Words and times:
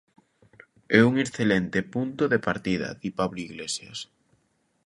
É 0.99 1.01
un 1.09 1.15
excelente 1.23 1.79
punto 1.93 2.23
de 2.33 2.39
partida, 2.47 2.89
di 3.01 3.09
Pablo 3.19 3.39
Iglesias. 3.49 3.99